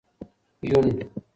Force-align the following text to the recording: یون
یون 0.69 0.91